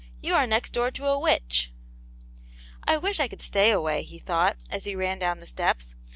You 0.19 0.33
are 0.33 0.47
next 0.47 0.71
door 0.73 0.89
to 0.89 1.05
a 1.05 1.19
witch."" 1.19 1.71
I 2.85 2.97
wish 2.97 3.19
I 3.19 3.27
could 3.27 3.43
stay 3.43 3.69
away," 3.69 4.01
he 4.01 4.17
thought, 4.17 4.57
as 4.67 4.85
he 4.85 4.95
ran 4.95 5.19
down 5.19 5.41
the 5.41 5.45
steps. 5.45 5.93